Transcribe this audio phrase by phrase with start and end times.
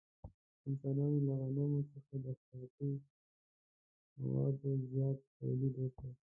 [0.67, 2.91] انسانانو له غنمو څخه د خوراکي
[4.21, 6.09] موادو زیات تولید وکړ.